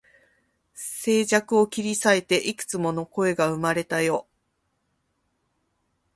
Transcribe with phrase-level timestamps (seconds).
[0.73, 4.27] 静寂を切り裂いて、幾つも声が生まれたよ